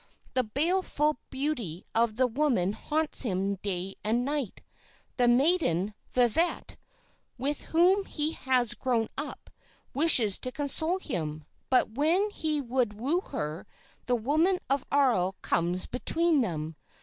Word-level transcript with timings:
The 0.33 0.43
baleful 0.43 1.19
beauty 1.29 1.85
of 1.93 2.15
the 2.15 2.25
woman 2.25 2.73
haunts 2.73 3.21
him 3.21 3.57
day 3.57 3.93
and 4.03 4.25
night. 4.25 4.63
The 5.17 5.27
maiden 5.27 5.93
Vivette, 6.11 6.75
with 7.37 7.61
whom 7.65 8.05
he 8.05 8.31
has 8.31 8.73
grown 8.73 9.09
up, 9.15 9.51
wishes 9.93 10.39
to 10.39 10.51
console 10.51 10.97
him; 10.97 11.45
but, 11.69 11.91
when 11.91 12.31
he 12.31 12.61
would 12.61 12.95
woo 12.99 13.21
her, 13.21 13.67
the 14.07 14.15
woman 14.15 14.57
of 14.71 14.83
Arles 14.91 15.35
comes 15.43 15.85
between 15.85 16.41
them. 16.41 16.77